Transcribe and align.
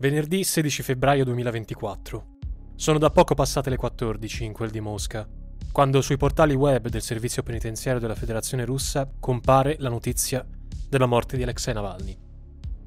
Venerdì 0.00 0.44
16 0.44 0.82
febbraio 0.82 1.24
2024. 1.24 2.26
Sono 2.74 2.96
da 2.96 3.10
poco 3.10 3.34
passate 3.34 3.68
le 3.68 3.76
14 3.76 4.46
in 4.46 4.54
quel 4.54 4.70
di 4.70 4.80
Mosca, 4.80 5.28
quando 5.72 6.00
sui 6.00 6.16
portali 6.16 6.54
web 6.54 6.88
del 6.88 7.02
servizio 7.02 7.42
penitenziario 7.42 8.00
della 8.00 8.14
Federazione 8.14 8.64
russa 8.64 9.06
compare 9.20 9.76
la 9.78 9.90
notizia 9.90 10.42
della 10.88 11.04
morte 11.04 11.36
di 11.36 11.42
Alexei 11.42 11.74
Navalny. 11.74 12.16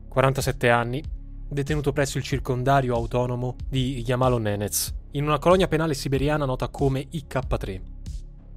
47 0.10 0.72
anni, 0.72 1.04
detenuto 1.48 1.94
presso 1.94 2.18
il 2.18 2.24
circondario 2.24 2.96
autonomo 2.96 3.58
di 3.70 4.04
Yamalo-Nenets, 4.08 4.96
in 5.12 5.26
una 5.26 5.38
colonia 5.38 5.68
penale 5.68 5.94
siberiana 5.94 6.46
nota 6.46 6.70
come 6.70 7.10
IK3. 7.12 7.82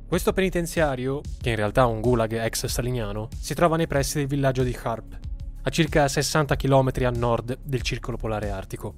Questo 0.06 0.32
penitenziario, 0.32 1.20
che 1.42 1.50
in 1.50 1.56
realtà 1.56 1.82
è 1.82 1.86
un 1.86 2.00
gulag 2.00 2.32
ex 2.32 2.64
staliniano, 2.64 3.28
si 3.38 3.52
trova 3.52 3.76
nei 3.76 3.86
pressi 3.86 4.16
del 4.16 4.28
villaggio 4.28 4.62
di 4.62 4.72
Kharp, 4.72 5.25
a 5.66 5.70
circa 5.70 6.06
60 6.06 6.54
km 6.54 6.90
a 7.02 7.10
nord 7.10 7.58
del 7.60 7.82
circolo 7.82 8.16
polare 8.16 8.50
artico. 8.50 8.94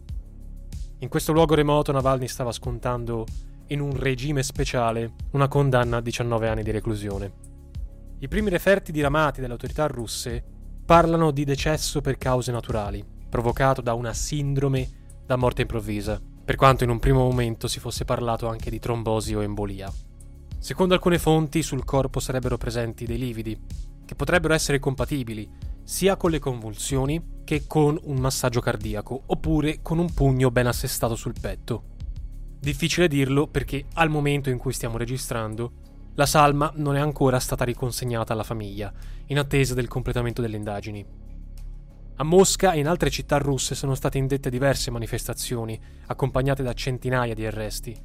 In 0.98 1.08
questo 1.08 1.32
luogo 1.32 1.54
remoto 1.54 1.92
Navalny 1.92 2.28
stava 2.28 2.52
scontando 2.52 3.24
in 3.68 3.80
un 3.80 3.96
regime 3.96 4.42
speciale 4.42 5.14
una 5.30 5.48
condanna 5.48 5.96
a 5.96 6.00
19 6.02 6.46
anni 6.46 6.62
di 6.62 6.70
reclusione. 6.70 7.32
I 8.18 8.28
primi 8.28 8.50
referti 8.50 8.92
diramati 8.92 9.40
dalle 9.40 9.54
autorità 9.54 9.86
russe 9.86 10.44
parlano 10.84 11.30
di 11.30 11.44
decesso 11.44 12.02
per 12.02 12.18
cause 12.18 12.52
naturali, 12.52 13.02
provocato 13.30 13.80
da 13.80 13.94
una 13.94 14.12
sindrome 14.12 15.22
da 15.24 15.36
morte 15.36 15.62
improvvisa, 15.62 16.20
per 16.44 16.56
quanto 16.56 16.84
in 16.84 16.90
un 16.90 16.98
primo 16.98 17.20
momento 17.20 17.66
si 17.66 17.80
fosse 17.80 18.04
parlato 18.04 18.46
anche 18.46 18.68
di 18.68 18.78
trombosi 18.78 19.34
o 19.34 19.42
embolia. 19.42 19.90
Secondo 20.58 20.92
alcune 20.92 21.18
fonti 21.18 21.62
sul 21.62 21.86
corpo 21.86 22.20
sarebbero 22.20 22.58
presenti 22.58 23.06
dei 23.06 23.16
lividi, 23.16 23.58
che 24.04 24.14
potrebbero 24.14 24.52
essere 24.52 24.78
compatibili 24.78 25.76
sia 25.88 26.18
con 26.18 26.30
le 26.30 26.38
convulsioni 26.38 27.40
che 27.44 27.66
con 27.66 27.98
un 28.02 28.18
massaggio 28.18 28.60
cardiaco 28.60 29.22
oppure 29.24 29.78
con 29.80 29.98
un 29.98 30.12
pugno 30.12 30.50
ben 30.50 30.66
assestato 30.66 31.16
sul 31.16 31.32
petto. 31.40 31.82
Difficile 32.60 33.08
dirlo 33.08 33.46
perché 33.46 33.86
al 33.94 34.10
momento 34.10 34.50
in 34.50 34.58
cui 34.58 34.74
stiamo 34.74 34.98
registrando 34.98 35.72
la 36.16 36.26
salma 36.26 36.70
non 36.74 36.94
è 36.96 37.00
ancora 37.00 37.40
stata 37.40 37.64
riconsegnata 37.64 38.34
alla 38.34 38.42
famiglia, 38.42 38.92
in 39.28 39.38
attesa 39.38 39.72
del 39.72 39.88
completamento 39.88 40.42
delle 40.42 40.58
indagini. 40.58 41.02
A 42.16 42.22
Mosca 42.22 42.72
e 42.72 42.80
in 42.80 42.86
altre 42.86 43.08
città 43.08 43.38
russe 43.38 43.74
sono 43.74 43.94
state 43.94 44.18
indette 44.18 44.50
diverse 44.50 44.90
manifestazioni, 44.90 45.80
accompagnate 46.08 46.62
da 46.62 46.74
centinaia 46.74 47.32
di 47.32 47.46
arresti. 47.46 47.98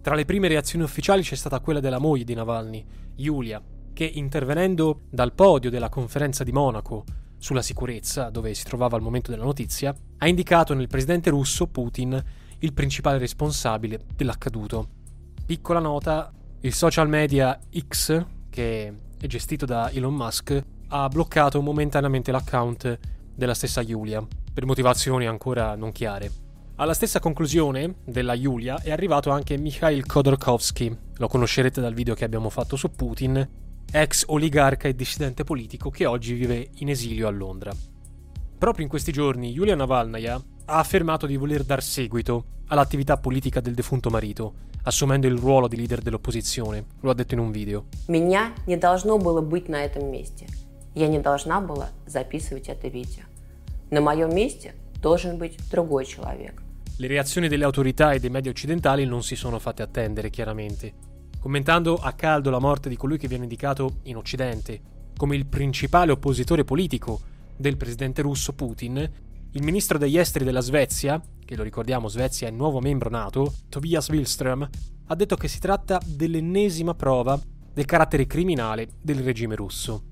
Tra 0.00 0.14
le 0.14 0.24
prime 0.24 0.46
reazioni 0.46 0.84
ufficiali 0.84 1.22
c'è 1.22 1.34
stata 1.34 1.58
quella 1.58 1.80
della 1.80 1.98
moglie 1.98 2.22
di 2.22 2.34
Navalny, 2.34 2.84
Yulia, 3.16 3.60
che 3.92 4.04
intervenendo 4.04 5.00
dal 5.10 5.32
podio 5.32 5.70
della 5.70 5.88
conferenza 5.88 6.44
di 6.44 6.52
Monaco 6.52 7.04
sulla 7.44 7.60
sicurezza, 7.60 8.30
dove 8.30 8.54
si 8.54 8.64
trovava 8.64 8.96
al 8.96 9.02
momento 9.02 9.30
della 9.30 9.44
notizia, 9.44 9.94
ha 10.16 10.26
indicato 10.26 10.72
nel 10.72 10.86
presidente 10.86 11.28
russo 11.28 11.66
Putin 11.66 12.18
il 12.60 12.72
principale 12.72 13.18
responsabile 13.18 14.00
dell'accaduto. 14.16 14.88
Piccola 15.44 15.78
nota, 15.78 16.32
il 16.60 16.72
social 16.72 17.06
media 17.06 17.60
X, 17.86 18.24
che 18.48 18.94
è 19.20 19.26
gestito 19.26 19.66
da 19.66 19.90
Elon 19.90 20.14
Musk, 20.14 20.64
ha 20.88 21.06
bloccato 21.08 21.60
momentaneamente 21.60 22.32
l'account 22.32 22.98
della 23.34 23.52
stessa 23.52 23.82
Yulia, 23.82 24.26
per 24.54 24.64
motivazioni 24.64 25.26
ancora 25.26 25.74
non 25.74 25.92
chiare. 25.92 26.32
Alla 26.76 26.94
stessa 26.94 27.20
conclusione 27.20 27.96
della 28.06 28.32
Yulia 28.32 28.80
è 28.80 28.90
arrivato 28.90 29.28
anche 29.30 29.58
Mikhail 29.58 30.06
Khodorkovsky, 30.06 30.96
lo 31.16 31.28
conoscerete 31.28 31.82
dal 31.82 31.92
video 31.92 32.14
che 32.14 32.24
abbiamo 32.24 32.48
fatto 32.48 32.76
su 32.76 32.90
Putin, 32.90 33.46
ex 33.93 34.23
oligarca 34.27 34.87
e 34.87 34.95
dissidente 34.95 35.43
politico 35.43 35.89
che 35.89 36.05
oggi 36.05 36.33
vive 36.33 36.69
in 36.75 36.89
esilio 36.89 37.27
a 37.27 37.31
Londra. 37.31 37.71
Proprio 38.57 38.83
in 38.83 38.89
questi 38.89 39.11
giorni 39.11 39.51
Yulia 39.51 39.75
Navalnaya 39.75 40.35
ha 40.65 40.77
affermato 40.79 41.25
di 41.25 41.37
voler 41.37 41.63
dar 41.63 41.81
seguito 41.81 42.45
all'attività 42.67 43.17
politica 43.17 43.59
del 43.61 43.73
defunto 43.73 44.09
marito, 44.09 44.53
assumendo 44.83 45.27
il 45.27 45.37
ruolo 45.37 45.67
di 45.67 45.75
leader 45.75 46.01
dell'opposizione. 46.01 46.85
Lo 47.01 47.09
ha 47.09 47.13
detto 47.13 47.33
in 47.33 47.39
un 47.39 47.51
video. 47.51 47.85
Меня 48.07 48.53
не 48.67 48.77
должно 48.77 49.17
было 49.17 49.41
быть 49.41 49.67
на 49.69 49.83
этом 49.83 50.11
месте. 50.11 50.47
Я 50.93 51.07
не 51.07 51.19
должна 51.19 51.61
была 51.61 51.89
записывать 52.05 52.67
это 52.69 52.87
видео. 52.87 53.23
На 53.89 54.01
моем 54.01 54.33
месте 54.33 54.75
должен 55.01 55.37
быть 55.37 55.57
другой 55.71 56.05
человек. 56.05 56.61
Le 56.97 57.07
reazioni 57.07 57.47
delle 57.47 57.63
autorità 57.63 58.11
e 58.11 58.19
dei 58.19 58.29
media 58.29 58.51
occidentali 58.51 59.05
non 59.05 59.23
si 59.23 59.35
sono 59.35 59.57
fatte 59.57 59.81
attendere, 59.81 60.29
chiaramente. 60.29 60.93
Commentando 61.44 61.96
a 61.96 62.14
caldo 62.14 62.48
la 62.48 62.58
morte 62.58 62.88
di 62.88 62.96
colui 62.96 63.18
che 63.18 63.28
viene 63.28 63.42
indicato 63.42 63.98
in 64.04 64.16
Occidente 64.16 64.80
come 65.14 65.36
il 65.36 65.44
principale 65.44 66.10
oppositore 66.10 66.64
politico 66.64 67.20
del 67.54 67.76
presidente 67.76 68.22
russo 68.22 68.54
Putin, 68.54 68.96
il 69.50 69.62
ministro 69.62 69.98
degli 69.98 70.16
esteri 70.16 70.46
della 70.46 70.62
Svezia, 70.62 71.20
che 71.44 71.54
lo 71.54 71.62
ricordiamo 71.62 72.08
Svezia 72.08 72.48
è 72.48 72.50
nuovo 72.50 72.80
membro 72.80 73.10
NATO, 73.10 73.52
Tobias 73.68 74.08
Willström, 74.08 74.66
ha 75.04 75.14
detto 75.14 75.36
che 75.36 75.48
si 75.48 75.58
tratta 75.58 76.00
dell'ennesima 76.02 76.94
prova 76.94 77.38
del 77.74 77.84
carattere 77.84 78.26
criminale 78.26 78.88
del 79.02 79.18
regime 79.18 79.54
russo. 79.54 80.02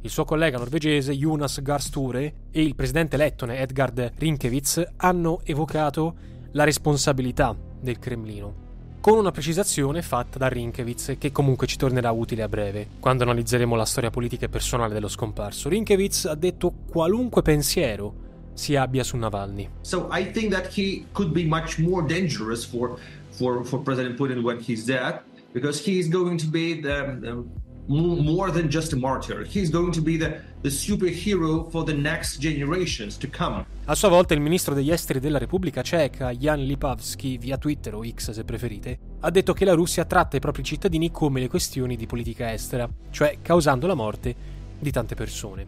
Il 0.00 0.10
suo 0.10 0.24
collega 0.24 0.58
norvegese 0.58 1.16
Jonas 1.16 1.62
Gahr 1.62 2.16
e 2.16 2.34
il 2.50 2.74
presidente 2.74 3.16
lettone 3.16 3.60
Edgard 3.60 4.14
Rinkevitz 4.16 4.84
hanno 4.96 5.38
evocato 5.44 6.16
la 6.50 6.64
responsabilità 6.64 7.56
del 7.80 8.00
Cremlino 8.00 8.69
con 9.00 9.16
una 9.16 9.30
precisazione 9.30 10.02
fatta 10.02 10.38
da 10.38 10.48
Rinkevitz 10.48 11.16
che 11.18 11.32
comunque 11.32 11.66
ci 11.66 11.76
tornerà 11.76 12.10
utile 12.10 12.42
a 12.42 12.48
breve, 12.48 12.86
quando 13.00 13.22
analizzeremo 13.22 13.74
la 13.74 13.86
storia 13.86 14.10
politica 14.10 14.44
e 14.44 14.48
personale 14.50 14.92
dello 14.92 15.08
scomparso. 15.08 15.70
Rinkevitz 15.70 16.26
ha 16.26 16.34
detto 16.34 16.72
qualunque 16.90 17.40
pensiero 17.40 18.28
si 18.52 18.76
abbia 18.76 19.02
su 19.02 19.16
Navalny. 19.16 19.68
So 19.80 20.08
I 20.12 20.30
think 20.30 20.52
that 20.52 20.66
he 20.76 21.06
could 21.12 21.32
be 21.32 21.44
much 21.44 21.78
more 21.78 22.06
dangerous 22.06 22.64
for 22.64 22.98
for 23.30 23.64
for 23.64 23.80
President 23.80 24.16
Putin 24.18 24.42
when 24.42 24.58
he's 24.60 24.84
dead 24.84 25.20
because 25.54 25.82
he 25.82 25.98
is 25.98 26.08
going 26.08 26.38
to 26.38 26.46
be 26.46 26.74
the, 26.74 27.16
the 27.20 27.44
more 27.88 28.50
than 28.52 28.68
just 28.70 28.92
a 28.92 28.96
martyr. 28.96 29.44
He's 29.44 29.70
going 29.70 29.92
to 29.92 30.00
be 30.00 30.16
the, 30.16 30.40
the 30.62 30.68
superhero 30.68 31.70
for 31.72 31.84
the 31.84 31.94
next 31.94 32.38
generations 32.38 33.16
to 33.18 33.26
come. 33.26 33.66
A 33.90 33.96
sua 33.96 34.08
volta 34.08 34.34
il 34.34 34.40
ministro 34.40 34.72
degli 34.72 34.92
esteri 34.92 35.18
della 35.18 35.38
Repubblica 35.38 35.82
Ceca, 35.82 36.30
Jan 36.30 36.62
Lipavsky, 36.62 37.38
via 37.38 37.58
Twitter 37.58 37.92
o 37.96 38.08
X 38.08 38.30
se 38.30 38.44
preferite, 38.44 38.98
ha 39.18 39.30
detto 39.30 39.52
che 39.52 39.64
la 39.64 39.72
Russia 39.72 40.04
tratta 40.04 40.36
i 40.36 40.40
propri 40.40 40.62
cittadini 40.62 41.10
come 41.10 41.40
le 41.40 41.48
questioni 41.48 41.96
di 41.96 42.06
politica 42.06 42.52
estera, 42.52 42.88
cioè 43.10 43.38
causando 43.42 43.88
la 43.88 43.94
morte 43.94 44.32
di 44.78 44.92
tante 44.92 45.16
persone. 45.16 45.66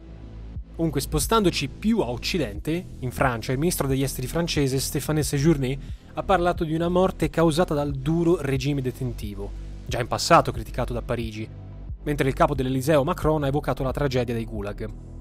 Comunque, 0.77 1.00
spostandoci 1.00 1.66
più 1.66 1.99
a 1.99 2.11
occidente, 2.11 2.84
in 3.00 3.11
Francia, 3.11 3.50
il 3.50 3.59
ministro 3.59 3.88
degli 3.88 4.05
esteri 4.05 4.28
francese 4.28 4.78
Stéphane 4.78 5.25
Séjourné 5.25 5.77
ha 6.15 6.22
parlato 6.22 6.62
di 6.62 6.75
una 6.75 6.88
morte 6.88 7.28
causata 7.28 7.75
dal 7.75 7.91
duro 7.91 8.41
regime 8.41 8.82
detentivo, 8.82 9.50
già 9.84 9.99
in 9.99 10.06
passato 10.06 10.53
criticato 10.53 10.93
da 10.93 11.03
Parigi, 11.03 11.49
mentre 12.05 12.28
il 12.28 12.34
capo 12.34 12.55
dell'Eliseo 12.55 13.03
Macron 13.03 13.43
ha 13.43 13.49
evocato 13.49 13.82
la 13.82 13.91
tragedia 13.91 14.32
dei 14.32 14.44
Gulag. 14.44 15.12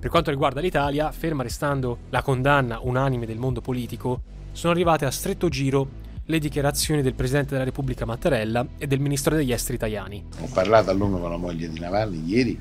Per 0.00 0.08
quanto 0.08 0.30
riguarda 0.30 0.60
l'Italia, 0.60 1.12
ferma 1.12 1.42
restando 1.42 1.98
la 2.08 2.22
condanna 2.22 2.80
unanime 2.80 3.26
del 3.26 3.36
mondo 3.36 3.60
politico, 3.60 4.22
sono 4.52 4.72
arrivate 4.72 5.04
a 5.04 5.10
stretto 5.10 5.50
giro 5.50 5.98
le 6.24 6.38
dichiarazioni 6.38 7.02
del 7.02 7.14
Presidente 7.14 7.50
della 7.50 7.64
Repubblica 7.64 8.06
Mattarella 8.06 8.66
e 8.78 8.86
del 8.86 8.98
Ministro 8.98 9.36
degli 9.36 9.52
Esteri 9.52 9.76
Tajani. 9.76 10.24
Ho 10.40 10.48
parlato 10.52 10.88
a 10.88 10.94
lungo 10.94 11.18
con 11.18 11.30
la 11.30 11.36
moglie 11.36 11.68
di 11.68 11.78
Navalny 11.78 12.24
ieri 12.26 12.60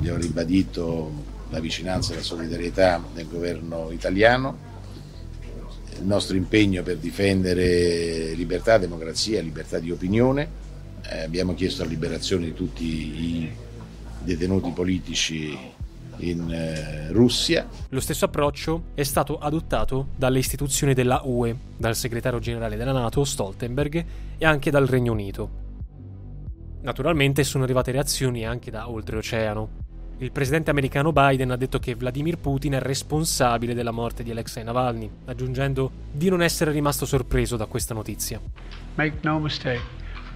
gli 0.00 0.08
ho 0.08 0.16
ribadito 0.16 1.10
la 1.50 1.58
vicinanza 1.58 2.12
e 2.12 2.16
la 2.16 2.22
solidarietà 2.22 3.02
del 3.12 3.26
governo 3.26 3.90
italiano, 3.90 4.56
il 5.98 6.06
nostro 6.06 6.36
impegno 6.36 6.84
per 6.84 6.98
difendere 6.98 8.34
libertà, 8.34 8.78
democrazia, 8.78 9.42
libertà 9.42 9.80
di 9.80 9.90
opinione 9.90 10.48
eh, 11.10 11.22
abbiamo 11.22 11.54
chiesto 11.54 11.82
la 11.82 11.88
liberazione 11.88 12.46
di 12.46 12.54
tutti 12.54 12.84
i 12.84 13.50
detenuti 14.22 14.70
politici 14.70 15.58
in 16.20 16.50
eh, 16.52 17.12
Russia. 17.12 17.66
Lo 17.88 18.00
stesso 18.00 18.24
approccio 18.24 18.84
è 18.94 19.02
stato 19.02 19.38
adottato 19.38 20.08
dalle 20.16 20.38
istituzioni 20.38 20.94
della 20.94 21.22
UE, 21.24 21.56
dal 21.76 21.96
segretario 21.96 22.38
generale 22.38 22.76
della 22.76 22.92
Nato 22.92 23.24
Stoltenberg 23.24 24.04
e 24.38 24.44
anche 24.44 24.70
dal 24.70 24.86
Regno 24.86 25.12
Unito. 25.12 25.68
Naturalmente 26.82 27.44
sono 27.44 27.64
arrivate 27.64 27.92
reazioni 27.92 28.46
anche 28.46 28.70
da 28.70 28.88
oltreoceano. 28.88 29.88
Il 30.18 30.32
presidente 30.32 30.70
americano 30.70 31.12
Biden 31.12 31.50
ha 31.50 31.56
detto 31.56 31.78
che 31.78 31.94
Vladimir 31.94 32.38
Putin 32.38 32.72
è 32.72 32.80
responsabile 32.80 33.74
della 33.74 33.90
morte 33.90 34.22
di 34.22 34.30
Alexei 34.30 34.64
Navalny, 34.64 35.10
aggiungendo 35.26 35.90
di 36.10 36.28
non 36.28 36.42
essere 36.42 36.72
rimasto 36.72 37.06
sorpreso 37.06 37.56
da 37.56 37.66
questa 37.66 37.94
notizia. 37.94 38.40
Make 38.96 39.18
no 39.22 39.38
mistake. 39.38 39.80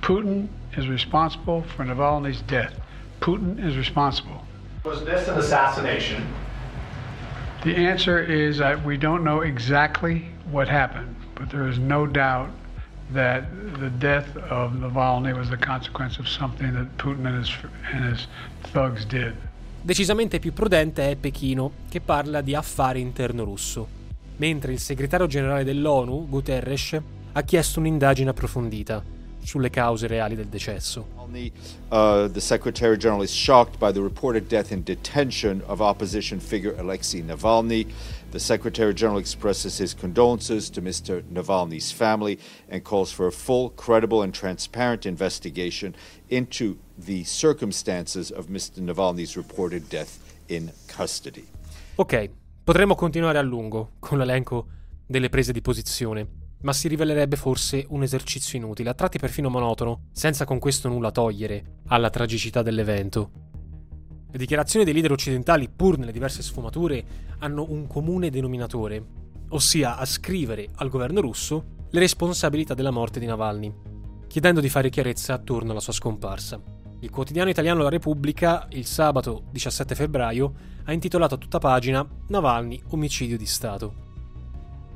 Putin 0.01 0.49
is 0.77 0.87
responsible 0.87 1.63
for 1.63 1.85
Navalny's 1.85 2.43
death. 2.43 2.75
Putin 3.21 3.59
is 3.59 3.75
responsible. 3.75 4.44
Was 4.85 5.03
this 5.05 5.29
an 5.29 5.39
assassination? 5.39 6.23
The 7.65 7.75
answer 7.75 8.19
is 8.19 8.59
that 8.59 8.85
we 8.85 8.99
don't 8.99 9.25
know 9.25 9.41
exactly 9.41 10.27
what 10.51 10.69
happened, 10.69 11.17
but 11.35 11.49
there 11.49 11.67
is 11.67 11.79
no 11.79 12.07
doubt 12.07 12.51
that 13.15 13.45
the 13.81 13.89
death 13.89 14.37
of 14.51 14.73
Navalny 14.73 15.33
was 15.35 15.49
the 15.49 15.57
consequence 15.57 16.19
of 16.19 16.29
something 16.29 16.75
that 16.75 16.99
Putin 16.99 17.25
and 17.27 17.39
his, 17.39 17.51
and 17.95 18.05
his 18.05 18.27
thugs 18.75 19.07
did. 19.07 19.35
Decisamente 19.81 20.39
più 20.39 20.53
prudente 20.53 21.11
è 21.11 21.17
Pechino, 21.17 21.73
che 21.89 22.03
parla 22.03 22.43
di 22.43 22.55
affare 22.55 22.99
interno 22.99 23.45
russo. 23.45 23.89
mentre 24.37 24.73
il 24.73 24.81
segretario 24.81 25.27
generale 25.27 25.65
dell'ONU, 25.65 26.29
Guterres, 26.29 27.01
ha 27.33 27.43
chiesto 27.43 27.79
un'indagine 27.79 28.31
approfondita 28.31 29.03
sulle 29.45 29.71
cause 29.71 30.07
reali 30.07 30.35
del 30.35 30.49
decesso. 30.49 31.07
Uh, 31.89 32.29
the 32.29 32.41
Secretary 32.41 32.97
General 32.97 33.23
is 33.23 33.33
shocked 33.33 33.79
by 33.79 33.93
the 33.93 34.01
reported 34.01 34.49
death 34.49 34.73
in 34.73 34.83
detention 34.83 35.63
of 35.67 35.81
opposition 35.81 36.41
figure 36.41 36.75
Alexei 36.79 37.23
Navalny. 37.23 37.87
The 38.31 38.41
Secretary 38.41 38.93
General 38.95 39.19
expresses 39.19 39.79
his 39.79 39.95
condolences 39.95 40.71
to 40.71 40.81
Mr. 40.81 41.23
Navalny's 41.33 41.93
family 41.93 42.39
and 42.69 42.83
calls 42.83 43.13
for 43.13 43.27
a 43.27 43.33
full, 43.33 43.71
credible, 43.71 44.23
and 44.23 44.33
transparent 44.35 45.07
investigation 45.07 45.95
into 46.31 46.79
the 46.99 47.25
circumstances 47.25 48.31
of 48.31 48.47
Mr. 48.47 48.81
Navalny's 48.81 49.37
reported 49.37 49.89
death 49.89 50.19
in 50.49 50.73
custody. 50.89 51.47
Ok, 51.97 52.31
potremmo 52.65 52.95
continuare 52.95 53.39
a 53.39 53.43
lungo 53.43 53.93
con 54.01 54.19
l'elenco 54.19 54.67
delle 55.07 55.29
prese 55.29 55.53
di 55.53 55.61
posizione 55.61 56.27
ma 56.65 56.73
si 56.73 56.89
rivelerebbe 56.89 57.37
forse 57.37 57.87
un 57.91 58.03
esercizio 58.03 58.59
inutile, 58.59 58.91
a 58.91 58.95
tratti 58.95 59.19
perfino 59.19 59.51
monotono, 59.51 60.07
senza 60.13 60.45
con 60.45 60.59
questo 60.59 60.89
nulla 60.89 61.11
togliere 61.11 61.81
alla 61.89 62.11
tragicità 62.11 62.63
dell'evento. 62.63 63.31
Le 64.31 64.39
dichiarazioni 64.39 64.85
dei 64.85 64.95
leader 64.95 65.13
occidentali, 65.13 65.69
pur 65.69 65.99
nelle 65.99 66.11
diverse 66.11 66.43
sfumature, 66.43 67.05
hanno 67.39 67.67
un 67.69 67.87
comune 67.87 68.31
denominatore, 68.31 69.05
ossia 69.51 69.99
ascrivere 69.99 70.71
al 70.77 70.89
governo 70.89 71.21
russo 71.21 71.65
le 71.91 72.01
responsabilità 72.01 72.73
della 72.73 72.91
morte 72.91 73.21
di 73.21 73.27
Navalny, 73.27 73.73
chiedendo 74.27 74.61
di 74.61 74.71
fare 74.71 74.89
chiarezza 74.89 75.35
attorno 75.35 75.71
alla 75.71 75.81
sua 75.81 75.93
scomparsa. 75.93 76.61
Il 77.01 77.11
quotidiano 77.11 77.51
italiano 77.51 77.83
La 77.83 77.91
Repubblica, 77.91 78.67
il 78.71 78.87
sabato 78.87 79.45
17 79.51 79.95
febbraio, 79.95 80.55
ha 80.85 80.93
intitolato 80.95 81.35
a 81.35 81.39
tutta 81.39 81.59
pagina 81.59 82.07
Navalny 82.29 82.83
omicidio 82.89 83.37
di 83.37 83.47
Stato. 83.47 84.04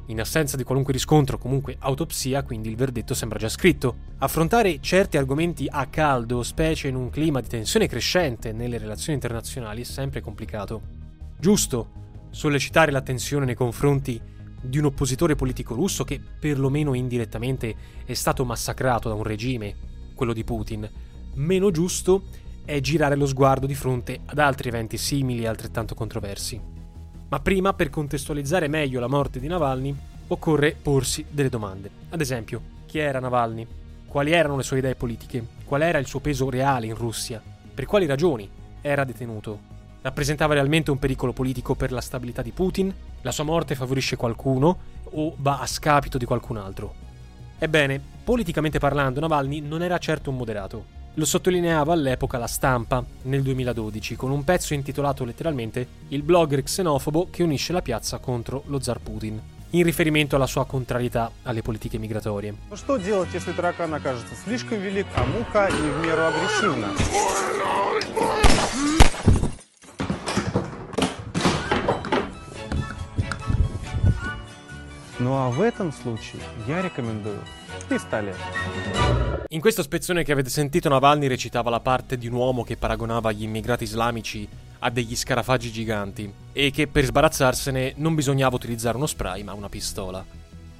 In 0.08 0.20
assenza 0.20 0.56
di 0.56 0.64
qualunque 0.64 0.94
riscontro 0.94 1.36
o 1.36 1.38
comunque 1.38 1.76
autopsia, 1.78 2.42
quindi 2.42 2.70
il 2.70 2.76
verdetto 2.76 3.12
sembra 3.12 3.38
già 3.38 3.50
scritto. 3.50 3.96
Affrontare 4.18 4.80
certi 4.80 5.18
argomenti 5.18 5.66
a 5.68 5.84
caldo, 5.86 6.42
specie 6.42 6.88
in 6.88 6.94
un 6.94 7.10
clima 7.10 7.42
di 7.42 7.48
tensione 7.48 7.86
crescente 7.86 8.52
nelle 8.52 8.78
relazioni 8.78 9.14
internazionali, 9.14 9.82
è 9.82 9.84
sempre 9.84 10.22
complicato. 10.22 10.80
Giusto 11.38 11.90
sollecitare 12.30 12.90
l'attenzione 12.90 13.44
nei 13.44 13.54
confronti 13.54 14.18
di 14.62 14.78
un 14.78 14.86
oppositore 14.86 15.36
politico 15.36 15.74
russo 15.74 16.04
che 16.04 16.18
perlomeno 16.40 16.94
indirettamente 16.94 17.74
è 18.06 18.14
stato 18.14 18.46
massacrato 18.46 19.10
da 19.10 19.14
un 19.14 19.22
regime, 19.22 19.76
quello 20.14 20.32
di 20.32 20.42
Putin. 20.42 20.88
Meno 21.34 21.70
giusto 21.70 22.28
è 22.64 22.80
girare 22.80 23.14
lo 23.14 23.26
sguardo 23.26 23.66
di 23.66 23.74
fronte 23.74 24.20
ad 24.24 24.38
altri 24.38 24.70
eventi 24.70 24.96
simili 24.96 25.42
e 25.42 25.48
altrettanto 25.48 25.94
controversi. 25.94 26.76
Ma 27.28 27.40
prima, 27.40 27.74
per 27.74 27.90
contestualizzare 27.90 28.68
meglio 28.68 29.00
la 29.00 29.06
morte 29.06 29.38
di 29.38 29.48
Navalny, 29.48 29.94
occorre 30.28 30.74
porsi 30.80 31.26
delle 31.28 31.50
domande. 31.50 31.90
Ad 32.08 32.20
esempio, 32.22 32.62
chi 32.86 32.98
era 32.98 33.20
Navalny? 33.20 33.66
Quali 34.06 34.32
erano 34.32 34.56
le 34.56 34.62
sue 34.62 34.78
idee 34.78 34.94
politiche? 34.94 35.46
Qual 35.64 35.82
era 35.82 35.98
il 35.98 36.06
suo 36.06 36.20
peso 36.20 36.48
reale 36.48 36.86
in 36.86 36.94
Russia? 36.94 37.42
Per 37.74 37.84
quali 37.84 38.06
ragioni 38.06 38.48
era 38.80 39.04
detenuto? 39.04 39.76
Rappresentava 40.00 40.54
realmente 40.54 40.90
un 40.90 40.98
pericolo 40.98 41.34
politico 41.34 41.74
per 41.74 41.92
la 41.92 42.00
stabilità 42.00 42.40
di 42.40 42.52
Putin? 42.52 42.94
La 43.20 43.32
sua 43.32 43.44
morte 43.44 43.74
favorisce 43.74 44.16
qualcuno 44.16 44.78
o 45.10 45.34
va 45.36 45.60
a 45.60 45.66
scapito 45.66 46.16
di 46.16 46.24
qualcun 46.24 46.56
altro? 46.56 46.94
Ebbene, 47.58 48.00
politicamente 48.24 48.78
parlando, 48.78 49.20
Navalny 49.20 49.60
non 49.60 49.82
era 49.82 49.98
certo 49.98 50.30
un 50.30 50.36
moderato. 50.36 50.96
Lo 51.17 51.25
sottolineava 51.25 51.93
all'epoca 51.93 52.39
la 52.39 52.47
stampa 52.47 53.03
nel 53.23 53.43
2012 53.43 54.15
con 54.15 54.31
un 54.31 54.43
pezzo 54.43 54.73
intitolato 54.73 55.23
letteralmente 55.23 55.87
Il 56.07 56.23
blogger 56.23 56.63
xenofobo 56.63 57.27
che 57.29 57.43
unisce 57.43 57.71
la 57.71 57.83
piazza 57.83 58.17
contro 58.17 58.63
lo 58.65 58.79
zar 58.81 58.99
Putin, 58.99 59.39
in 59.71 59.83
riferimento 59.83 60.35
alla 60.35 60.47
sua 60.47 60.65
contrarietà 60.65 61.29
alle 61.43 61.61
politiche 61.61 61.99
migratorie. 61.99 62.55
Что 62.73 62.97
делать, 62.97 63.29
если 63.33 63.51
таракан 63.51 63.93
окажется 63.93 64.33
слишком 64.43 64.79
велик, 64.79 65.05
а 65.15 65.23
муха 65.25 65.69
не 65.69 65.89
в 65.91 66.01
меру 66.01 66.23
агрессивна? 66.25 66.87
Ну 75.19 75.33
а 75.35 75.49
в 75.49 75.61
этом 75.61 75.91
случае 75.91 76.41
я 76.67 76.81
рекомендую 76.81 77.39
pistole. 77.87 78.33
In 79.52 79.62
questo 79.62 79.80
spezzone 79.80 80.24
che 80.24 80.32
avete 80.32 80.50
sentito 80.50 80.90
Navalny 80.90 81.26
recitava 81.26 81.70
la 81.70 81.80
parte 81.80 82.18
di 82.18 82.26
un 82.26 82.34
uomo 82.34 82.64
che 82.64 82.76
paragonava 82.76 83.32
gli 83.32 83.44
immigrati 83.44 83.84
islamici 83.84 84.46
a 84.80 84.90
degli 84.90 85.16
scarafaggi 85.16 85.72
giganti 85.72 86.30
e 86.52 86.70
che 86.70 86.86
per 86.86 87.06
sbarazzarsene 87.06 87.94
non 87.96 88.14
bisognava 88.14 88.56
utilizzare 88.56 88.98
uno 88.98 89.06
spray 89.06 89.42
ma 89.44 89.54
una 89.54 89.70
pistola. 89.70 90.22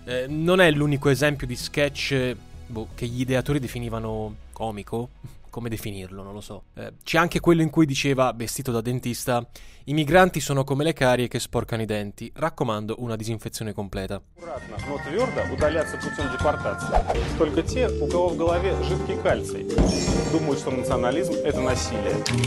Eh, 0.05 0.27
non 0.29 0.61
è 0.61 0.71
l'unico 0.71 1.09
esempio 1.09 1.47
di 1.47 1.57
sketch 1.57 2.37
boh, 2.67 2.89
che 2.95 3.07
gli 3.07 3.23
ideatori 3.23 3.59
definivano 3.59 4.37
comico, 4.53 5.09
come 5.51 5.69
definirlo, 5.69 6.23
non 6.23 6.33
lo 6.33 6.41
so. 6.41 6.65
Eh, 6.75 6.95
c'è 7.03 7.19
anche 7.19 7.41
quello 7.41 7.63
in 7.63 7.71
cui 7.71 7.87
diceva, 7.87 8.33
vestito 8.35 8.73
da 8.73 8.81
dentista, 8.81 9.47
i 9.89 9.95
migranti 9.95 10.39
sono 10.41 10.65
come 10.65 10.85
le 10.85 10.93
carie 10.93 11.29
che 11.29 11.39
sporcano 11.39 11.81
i 11.81 11.87
denti, 11.87 12.31
raccomando 12.35 12.97
una 12.99 13.17
disinfezione 13.17 13.73
completa. 13.73 14.21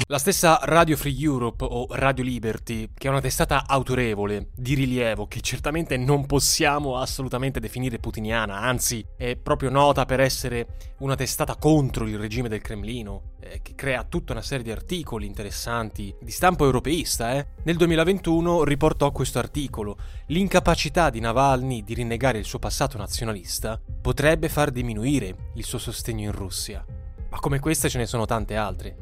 La 0.07 0.19
stessa 0.19 0.59
Radio 0.61 0.95
Free 0.95 1.17
Europe 1.17 1.65
o 1.67 1.87
Radio 1.89 2.23
Liberty, 2.23 2.89
che 2.93 3.07
è 3.07 3.09
una 3.09 3.21
testata 3.21 3.63
autorevole, 3.65 4.49
di 4.55 4.75
rilievo, 4.75 5.25
che 5.25 5.41
certamente 5.41 5.97
non 5.97 6.27
possiamo 6.27 6.97
assolutamente 6.97 7.59
definire 7.59 7.97
putiniana, 7.97 8.59
anzi 8.59 9.03
è 9.17 9.35
proprio 9.35 9.71
nota 9.71 10.05
per 10.05 10.19
essere 10.19 10.67
una 10.99 11.15
testata 11.15 11.55
contro 11.55 12.07
il 12.07 12.19
regime 12.19 12.49
del 12.49 12.61
Cremlino 12.61 13.00
eh, 13.39 13.61
che 13.61 13.73
crea 13.75 14.03
tutta 14.03 14.33
una 14.33 14.41
serie 14.41 14.63
di 14.63 14.71
articoli 14.71 15.25
interessanti 15.25 16.13
di 16.21 16.31
stampo 16.31 16.65
europeista, 16.65 17.33
eh? 17.33 17.47
nel 17.63 17.77
2021 17.77 18.63
riportò 18.63 19.11
questo 19.11 19.39
articolo. 19.39 19.97
L'incapacità 20.27 21.09
di 21.09 21.19
Navalny 21.19 21.83
di 21.83 21.93
rinnegare 21.93 22.37
il 22.37 22.45
suo 22.45 22.59
passato 22.59 22.97
nazionalista 22.97 23.79
potrebbe 24.01 24.49
far 24.49 24.71
diminuire 24.71 25.51
il 25.55 25.63
suo 25.63 25.79
sostegno 25.79 26.25
in 26.25 26.31
Russia. 26.31 26.85
Ma 27.29 27.39
come 27.39 27.59
queste 27.59 27.89
ce 27.89 27.97
ne 27.97 28.05
sono 28.05 28.25
tante 28.25 28.55
altre. 28.55 28.95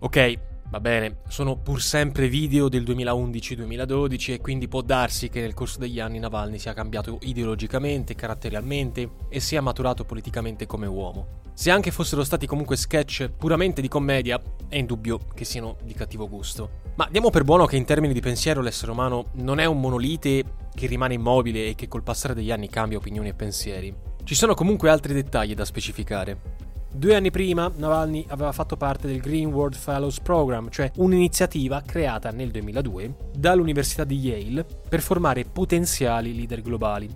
Ok, 0.00 0.38
Va 0.70 0.80
bene, 0.80 1.20
sono 1.28 1.56
pur 1.56 1.80
sempre 1.80 2.28
video 2.28 2.68
del 2.68 2.82
2011-2012 2.82 4.32
e 4.32 4.40
quindi 4.42 4.68
può 4.68 4.82
darsi 4.82 5.30
che 5.30 5.40
nel 5.40 5.54
corso 5.54 5.78
degli 5.78 5.98
anni 5.98 6.18
Navalny 6.18 6.58
sia 6.58 6.74
cambiato 6.74 7.18
ideologicamente, 7.22 8.14
caratterialmente 8.14 9.08
e 9.30 9.40
sia 9.40 9.62
maturato 9.62 10.04
politicamente 10.04 10.66
come 10.66 10.86
uomo. 10.86 11.40
Se 11.54 11.70
anche 11.70 11.90
fossero 11.90 12.22
stati 12.22 12.46
comunque 12.46 12.76
sketch 12.76 13.30
puramente 13.30 13.80
di 13.80 13.88
commedia, 13.88 14.38
è 14.68 14.76
indubbio 14.76 15.20
che 15.34 15.46
siano 15.46 15.78
di 15.84 15.94
cattivo 15.94 16.28
gusto. 16.28 16.70
Ma 16.96 17.08
diamo 17.10 17.30
per 17.30 17.44
buono 17.44 17.64
che 17.64 17.76
in 17.76 17.86
termini 17.86 18.12
di 18.12 18.20
pensiero 18.20 18.60
l'essere 18.60 18.92
umano 18.92 19.30
non 19.36 19.60
è 19.60 19.64
un 19.64 19.80
monolite 19.80 20.44
che 20.74 20.86
rimane 20.86 21.14
immobile 21.14 21.68
e 21.68 21.74
che 21.76 21.88
col 21.88 22.02
passare 22.02 22.34
degli 22.34 22.50
anni 22.50 22.68
cambia 22.68 22.98
opinioni 22.98 23.30
e 23.30 23.34
pensieri. 23.34 23.94
Ci 24.22 24.34
sono 24.34 24.52
comunque 24.52 24.90
altri 24.90 25.14
dettagli 25.14 25.54
da 25.54 25.64
specificare. 25.64 26.66
Due 26.98 27.14
anni 27.14 27.30
prima 27.30 27.70
Navalny 27.72 28.24
aveva 28.26 28.50
fatto 28.50 28.76
parte 28.76 29.06
del 29.06 29.20
Green 29.20 29.52
World 29.52 29.76
Fellows 29.76 30.18
Program, 30.18 30.68
cioè 30.68 30.90
un'iniziativa 30.96 31.80
creata 31.86 32.32
nel 32.32 32.50
2002 32.50 33.14
dall'Università 33.36 34.02
di 34.02 34.18
Yale 34.18 34.66
per 34.88 35.00
formare 35.00 35.44
potenziali 35.44 36.34
leader 36.34 36.60
globali. 36.60 37.08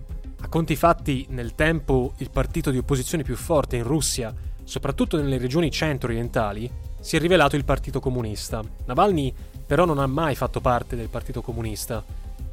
A 0.42 0.46
conti 0.46 0.76
fatti, 0.76 1.26
nel 1.30 1.56
tempo 1.56 2.12
il 2.18 2.30
partito 2.30 2.70
di 2.70 2.78
opposizione 2.78 3.24
più 3.24 3.34
forte 3.34 3.74
in 3.74 3.82
Russia, 3.82 4.32
soprattutto 4.62 5.16
nelle 5.16 5.36
regioni 5.36 5.68
centro-orientali, 5.68 6.70
si 7.00 7.16
è 7.16 7.18
rivelato 7.18 7.56
il 7.56 7.64
Partito 7.64 7.98
Comunista. 7.98 8.62
Navalny 8.84 9.34
però 9.66 9.84
non 9.84 9.98
ha 9.98 10.06
mai 10.06 10.36
fatto 10.36 10.60
parte 10.60 10.94
del 10.94 11.08
Partito 11.08 11.42
Comunista, 11.42 12.04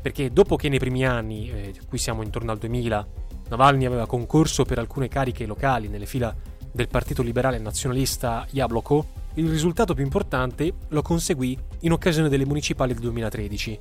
perché 0.02 0.34
dopo 0.34 0.56
che 0.56 0.68
nei 0.68 0.80
primi 0.80 1.06
anni, 1.06 1.52
eh, 1.52 1.74
qui 1.88 2.00
siamo 2.00 2.24
intorno 2.24 2.52
al 2.52 2.58
2000, 2.58 3.08
Navalny 3.50 3.86
aveva 3.86 4.08
concorso 4.08 4.66
per 4.66 4.80
alcune 4.80 5.08
cariche 5.08 5.46
locali 5.46 5.90
nelle 5.90 6.08
fila 6.08 6.36
del 6.72 6.88
partito 6.88 7.22
liberale 7.22 7.58
nazionalista 7.58 8.46
Jabloko, 8.50 9.18
il 9.36 9.50
risultato 9.50 9.94
più 9.94 10.04
importante 10.04 10.74
lo 10.90 11.02
conseguì 11.02 11.58
in 11.82 11.92
occasione 11.92 12.30
delle 12.30 12.46
municipali 12.46 12.94
del 12.94 13.02
2013, 13.04 13.78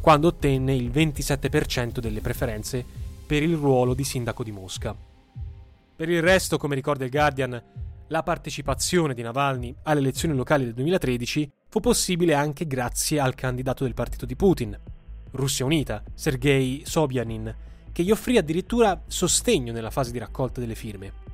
quando 0.00 0.28
ottenne 0.28 0.74
il 0.74 0.90
27% 0.90 1.98
delle 1.98 2.20
preferenze 2.20 2.84
per 3.26 3.42
il 3.42 3.56
ruolo 3.56 3.94
di 3.94 4.04
sindaco 4.04 4.42
di 4.42 4.52
Mosca. 4.52 4.96
Per 5.96 6.08
il 6.08 6.22
resto, 6.22 6.58
come 6.58 6.74
ricorda 6.74 7.04
il 7.04 7.10
Guardian, 7.10 7.62
la 8.08 8.22
partecipazione 8.22 9.14
di 9.14 9.22
Navalny 9.22 9.74
alle 9.82 10.00
elezioni 10.00 10.34
locali 10.34 10.64
del 10.64 10.74
2013 10.74 11.50
fu 11.68 11.80
possibile 11.80 12.34
anche 12.34 12.66
grazie 12.66 13.20
al 13.20 13.34
candidato 13.34 13.84
del 13.84 13.94
partito 13.94 14.24
di 14.24 14.36
Putin, 14.36 14.78
Russia 15.32 15.64
Unita, 15.64 16.02
Sergei 16.14 16.82
Sobyanin, 16.86 17.54
che 17.92 18.02
gli 18.02 18.10
offrì 18.10 18.38
addirittura 18.38 19.02
sostegno 19.06 19.72
nella 19.72 19.90
fase 19.90 20.12
di 20.12 20.18
raccolta 20.18 20.60
delle 20.60 20.74
firme. 20.74 21.27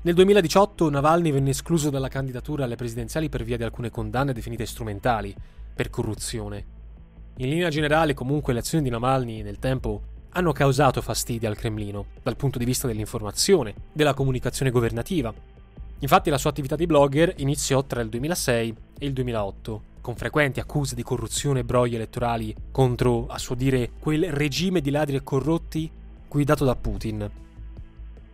Nel 0.00 0.14
2018 0.14 0.90
Navalny 0.90 1.32
venne 1.32 1.50
escluso 1.50 1.90
dalla 1.90 2.06
candidatura 2.06 2.62
alle 2.62 2.76
presidenziali 2.76 3.28
per 3.28 3.42
via 3.42 3.56
di 3.56 3.64
alcune 3.64 3.90
condanne 3.90 4.32
definite 4.32 4.64
strumentali, 4.64 5.34
per 5.74 5.90
corruzione. 5.90 6.64
In 7.38 7.48
linea 7.48 7.68
generale, 7.68 8.14
comunque, 8.14 8.52
le 8.52 8.60
azioni 8.60 8.84
di 8.84 8.90
Navalny 8.90 9.42
nel 9.42 9.58
tempo 9.58 10.02
hanno 10.30 10.52
causato 10.52 11.02
fastidio 11.02 11.48
al 11.48 11.56
Cremlino 11.56 12.06
dal 12.22 12.36
punto 12.36 12.58
di 12.58 12.64
vista 12.64 12.86
dell'informazione, 12.86 13.74
della 13.92 14.14
comunicazione 14.14 14.70
governativa. 14.70 15.34
Infatti 15.98 16.30
la 16.30 16.38
sua 16.38 16.50
attività 16.50 16.76
di 16.76 16.86
blogger 16.86 17.34
iniziò 17.38 17.82
tra 17.82 18.00
il 18.00 18.08
2006 18.08 18.74
e 19.00 19.04
il 19.06 19.12
2008, 19.12 19.82
con 20.00 20.14
frequenti 20.14 20.60
accuse 20.60 20.94
di 20.94 21.02
corruzione 21.02 21.60
e 21.60 21.64
brogli 21.64 21.96
elettorali 21.96 22.54
contro, 22.70 23.26
a 23.26 23.38
suo 23.38 23.56
dire, 23.56 23.90
quel 23.98 24.30
regime 24.30 24.80
di 24.80 24.90
ladri 24.90 25.16
e 25.16 25.24
corrotti 25.24 25.90
guidato 26.28 26.64
da 26.64 26.76
Putin. 26.76 27.46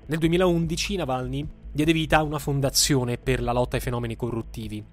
Nel 0.06 0.18
2011 0.18 0.96
Navalny 0.96 1.48
diede 1.72 1.94
vita 1.94 2.18
a 2.18 2.22
una 2.22 2.38
fondazione 2.38 3.16
per 3.16 3.40
la 3.40 3.52
lotta 3.52 3.76
ai 3.76 3.82
fenomeni 3.82 4.16
corruttivi 4.16 4.84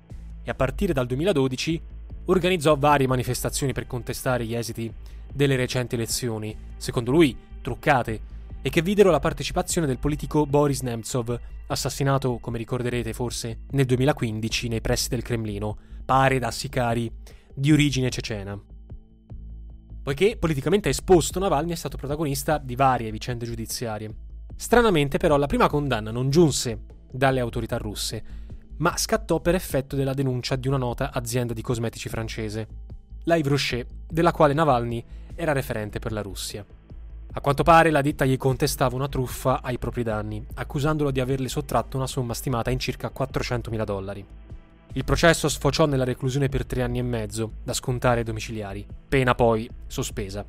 e 0.41 0.50
a 0.50 0.56
partire 0.56 0.94
dal 0.94 1.06
2012 1.06 1.82
organizzò 2.27 2.77
varie 2.77 3.08
manifestazioni 3.08 3.74
per 3.74 3.88
contestare 3.88 4.46
gli 4.46 4.56
esiti 4.56 4.91
delle 5.34 5.58
recenti 5.58 5.96
elezioni, 5.96 6.56
secondo 6.77 7.12
lui 7.12 7.36
truccate, 7.62 8.22
e 8.62 8.70
che 8.70 8.82
videro 8.82 9.12
la 9.12 9.20
partecipazione 9.20 9.86
del 9.86 10.00
politico 10.00 10.46
Boris 10.46 10.82
Nemtsov, 10.82 11.38
assassinato, 11.68 12.38
come 12.39 12.58
ricorderete 12.58 13.12
forse, 13.12 13.63
nel 13.72 13.86
2015 13.86 14.70
nei 14.70 14.82
pressi 14.82 15.10
del 15.10 15.24
Cremlino, 15.24 15.77
pare 16.06 16.39
da 16.39 16.51
sicari 16.51 17.12
di 17.53 17.72
origine 17.74 18.10
cecena. 18.10 18.58
Poiché 20.03 20.38
politicamente 20.38 20.88
esposto, 20.88 21.38
Navalny 21.39 21.74
è 21.74 21.75
stato 21.75 21.98
protagonista 21.98 22.58
di 22.58 22.75
varie 22.75 23.12
vicende 23.12 23.46
giudiziarie. 23.46 24.30
Stranamente 24.62 25.18
però 25.18 25.38
la 25.38 25.48
prima 25.48 25.68
condanna 25.68 26.12
non 26.12 26.30
giunse 26.30 26.82
dalle 27.12 27.39
autorità 27.39 27.77
russe, 27.77 28.24
ma 28.77 28.96
scattò 28.96 29.39
per 29.39 29.56
effetto 29.56 29.96
della 29.96 30.13
denuncia 30.13 30.56
di 30.56 30.68
una 30.68 30.77
nota 30.77 31.12
azienda 31.12 31.53
di 31.53 31.63
cosmetici 31.63 32.10
francese, 32.10 32.68
la 33.24 33.38
Yves 33.38 33.50
Rocher, 33.50 33.88
della 34.08 34.32
quale 34.32 34.53
Navalny 34.53 35.03
era 35.34 35.51
referente 35.51 35.98
per 35.98 36.12
la 36.12 36.22
Russia. 36.22 36.63
A 37.34 37.41
quanto 37.41 37.63
pare 37.63 37.89
la 37.89 38.01
ditta 38.01 38.24
gli 38.24 38.38
contestava 38.38 38.96
una 38.96 39.08
truffa 39.08 39.63
ai 39.63 39.80
propri 39.80 40.03
danni, 40.03 40.46
accusandolo 40.53 41.10
di 41.10 41.20
averle 41.20 41.50
sottratto 41.50 41.98
una 41.98 42.06
somma 42.06 42.36
stimata 42.36 42.70
in 42.70 42.77
circa 42.77 43.12
400.000 43.12 43.84
dollari. 43.84 44.24
Il 44.94 45.03
processo 45.03 45.50
sfociò 45.50 45.88
nella 45.88 46.03
reclusione 46.03 46.50
per 46.50 46.68
tre 46.68 46.84
anni 46.84 47.00
e 47.00 47.03
mezzo, 47.03 47.53
da 47.63 47.74
scontare 47.74 48.22
domiciliari, 48.22 48.86
pena 49.10 49.34
poi 49.34 49.68
sospesa. 49.88 50.46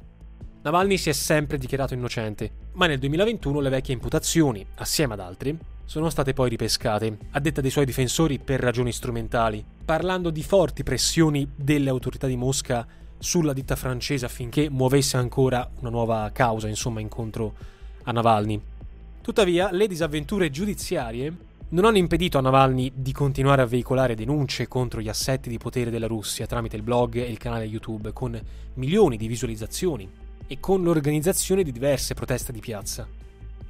Navalny 0.64 0.96
si 0.96 1.08
è 1.08 1.12
sempre 1.12 1.58
dichiarato 1.58 1.92
innocente, 1.92 2.52
ma 2.74 2.86
nel 2.86 3.00
2021 3.00 3.58
le 3.58 3.68
vecchie 3.68 3.94
imputazioni, 3.94 4.64
assieme 4.76 5.14
ad 5.14 5.18
altri, 5.18 5.58
sono 5.84 6.08
state 6.08 6.34
poi 6.34 6.50
ripescate, 6.50 7.18
a 7.32 7.40
detta 7.40 7.60
dei 7.60 7.70
suoi 7.70 7.84
difensori 7.84 8.38
per 8.38 8.60
ragioni 8.60 8.92
strumentali, 8.92 9.64
parlando 9.84 10.30
di 10.30 10.44
forti 10.44 10.84
pressioni 10.84 11.50
delle 11.56 11.90
autorità 11.90 12.28
di 12.28 12.36
Mosca 12.36 12.86
sulla 13.18 13.52
ditta 13.52 13.74
francese 13.74 14.24
affinché 14.24 14.70
muovesse 14.70 15.16
ancora 15.16 15.68
una 15.80 15.90
nuova 15.90 16.30
causa, 16.32 16.68
insomma, 16.68 17.00
incontro 17.00 17.54
a 18.04 18.12
Navalny. 18.12 18.62
Tuttavia, 19.20 19.72
le 19.72 19.88
disavventure 19.88 20.48
giudiziarie 20.50 21.36
non 21.70 21.86
hanno 21.86 21.98
impedito 21.98 22.38
a 22.38 22.40
Navalny 22.40 22.92
di 22.94 23.12
continuare 23.12 23.62
a 23.62 23.66
veicolare 23.66 24.14
denunce 24.14 24.68
contro 24.68 25.00
gli 25.00 25.08
assetti 25.08 25.48
di 25.48 25.58
potere 25.58 25.90
della 25.90 26.06
Russia 26.06 26.46
tramite 26.46 26.76
il 26.76 26.82
blog 26.82 27.16
e 27.16 27.28
il 27.28 27.38
canale 27.38 27.64
YouTube, 27.64 28.12
con 28.12 28.40
milioni 28.74 29.16
di 29.16 29.26
visualizzazioni 29.26 30.21
e 30.52 30.60
con 30.60 30.82
l'organizzazione 30.82 31.62
di 31.62 31.72
diverse 31.72 32.12
proteste 32.12 32.52
di 32.52 32.60
piazza. 32.60 33.08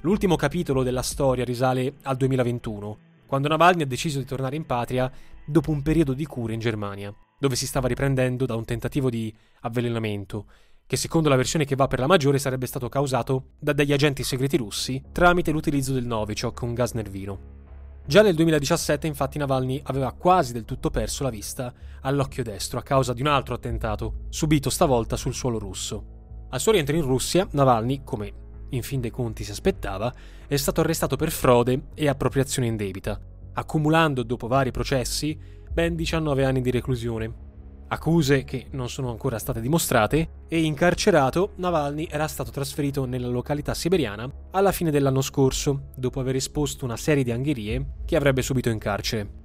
L'ultimo 0.00 0.34
capitolo 0.34 0.82
della 0.82 1.02
storia 1.02 1.44
risale 1.44 1.94
al 2.02 2.16
2021, 2.16 2.98
quando 3.24 3.46
Navalny 3.46 3.82
ha 3.82 3.86
deciso 3.86 4.18
di 4.18 4.24
tornare 4.24 4.56
in 4.56 4.66
patria 4.66 5.08
dopo 5.44 5.70
un 5.70 5.80
periodo 5.80 6.12
di 6.12 6.26
cure 6.26 6.54
in 6.54 6.58
Germania, 6.58 7.14
dove 7.38 7.54
si 7.54 7.68
stava 7.68 7.86
riprendendo 7.86 8.46
da 8.46 8.56
un 8.56 8.64
tentativo 8.64 9.10
di 9.10 9.32
avvelenamento, 9.60 10.46
che 10.84 10.96
secondo 10.96 11.28
la 11.28 11.36
versione 11.36 11.64
che 11.64 11.76
va 11.76 11.86
per 11.86 12.00
la 12.00 12.08
maggiore 12.08 12.40
sarebbe 12.40 12.66
stato 12.66 12.88
causato 12.88 13.50
da 13.60 13.72
degli 13.72 13.92
agenti 13.92 14.24
segreti 14.24 14.56
russi 14.56 15.00
tramite 15.12 15.52
l'utilizzo 15.52 15.92
del 15.92 16.04
Novichok, 16.04 16.62
un 16.62 16.74
gas 16.74 16.94
nervino. 16.94 17.60
Già 18.04 18.22
nel 18.22 18.34
2017 18.34 19.06
infatti 19.06 19.38
Navalny 19.38 19.80
aveva 19.84 20.10
quasi 20.10 20.52
del 20.52 20.64
tutto 20.64 20.90
perso 20.90 21.22
la 21.22 21.30
vista 21.30 21.72
all'occhio 22.00 22.42
destro 22.42 22.80
a 22.80 22.82
causa 22.82 23.12
di 23.12 23.20
un 23.20 23.28
altro 23.28 23.54
attentato, 23.54 24.24
subito 24.30 24.68
stavolta 24.68 25.14
sul 25.14 25.32
suolo 25.32 25.60
russo. 25.60 26.21
Al 26.52 26.60
suo 26.60 26.72
rientro 26.72 26.94
in 26.94 27.02
Russia, 27.02 27.48
Navalny, 27.52 28.02
come 28.04 28.30
in 28.70 28.82
fin 28.82 29.00
dei 29.00 29.10
conti 29.10 29.42
si 29.42 29.52
aspettava, 29.52 30.12
è 30.46 30.56
stato 30.56 30.82
arrestato 30.82 31.16
per 31.16 31.30
frode 31.30 31.84
e 31.94 32.08
appropriazione 32.08 32.68
indebita, 32.68 33.18
accumulando 33.54 34.22
dopo 34.22 34.48
vari 34.48 34.70
processi 34.70 35.38
ben 35.72 35.94
19 35.96 36.44
anni 36.44 36.60
di 36.60 36.70
reclusione. 36.70 37.50
Accuse 37.88 38.44
che 38.44 38.66
non 38.72 38.90
sono 38.90 39.08
ancora 39.08 39.38
state 39.38 39.62
dimostrate 39.62 40.44
e 40.46 40.62
incarcerato, 40.62 41.52
Navalny 41.56 42.06
era 42.10 42.28
stato 42.28 42.50
trasferito 42.50 43.06
nella 43.06 43.28
località 43.28 43.72
siberiana 43.72 44.30
alla 44.50 44.72
fine 44.72 44.90
dell'anno 44.90 45.22
scorso, 45.22 45.88
dopo 45.96 46.20
aver 46.20 46.36
esposto 46.36 46.84
una 46.84 46.98
serie 46.98 47.24
di 47.24 47.30
angherie 47.30 47.94
che 48.04 48.16
avrebbe 48.16 48.42
subito 48.42 48.68
in 48.68 48.78
carcere. 48.78 49.41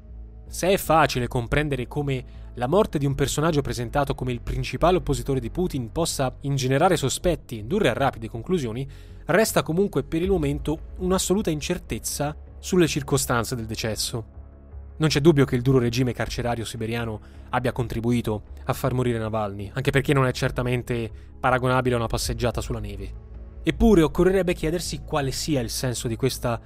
Se 0.47 0.67
è 0.69 0.77
facile 0.77 1.27
comprendere 1.27 1.87
come 1.87 2.45
la 2.55 2.67
morte 2.67 2.97
di 2.97 3.05
un 3.05 3.15
personaggio 3.15 3.61
presentato 3.61 4.15
come 4.15 4.31
il 4.31 4.41
principale 4.41 4.97
oppositore 4.97 5.39
di 5.39 5.51
Putin 5.51 5.91
possa 5.91 6.35
ingenerare 6.41 6.97
sospetti 6.97 7.55
e 7.55 7.59
indurre 7.59 7.89
a 7.89 7.93
rapide 7.93 8.29
conclusioni, 8.29 8.87
resta 9.25 9.61
comunque 9.61 10.03
per 10.03 10.21
il 10.21 10.29
momento 10.29 10.93
un'assoluta 10.97 11.49
incertezza 11.49 12.35
sulle 12.59 12.87
circostanze 12.87 13.55
del 13.55 13.65
decesso. 13.65 14.35
Non 14.97 15.09
c'è 15.09 15.19
dubbio 15.19 15.45
che 15.45 15.55
il 15.55 15.61
duro 15.61 15.77
regime 15.77 16.13
carcerario 16.13 16.65
siberiano 16.65 17.19
abbia 17.49 17.71
contribuito 17.71 18.43
a 18.63 18.73
far 18.73 18.93
morire 18.93 19.19
Navalny, 19.19 19.69
anche 19.73 19.91
perché 19.91 20.13
non 20.13 20.25
è 20.25 20.31
certamente 20.31 21.11
paragonabile 21.39 21.93
a 21.93 21.99
una 21.99 22.07
passeggiata 22.07 22.61
sulla 22.61 22.79
neve. 22.79 23.25
Eppure 23.61 24.01
occorrerebbe 24.01 24.53
chiedersi 24.53 25.01
quale 25.05 25.31
sia 25.31 25.59
il 25.59 25.69
senso 25.69 26.07
di 26.07 26.15
questa 26.15 26.59